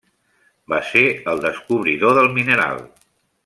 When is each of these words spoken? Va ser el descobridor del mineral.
Va 0.73 0.79
ser 0.93 1.03
el 1.33 1.43
descobridor 1.45 2.19
del 2.21 2.33
mineral. 2.39 2.83